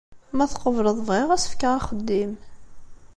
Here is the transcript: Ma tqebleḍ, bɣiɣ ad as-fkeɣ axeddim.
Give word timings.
Ma 0.35 0.45
tqebleḍ, 0.51 0.97
bɣiɣ 1.07 1.29
ad 1.31 1.35
as-fkeɣ 1.39 1.71
axeddim. 1.75 2.31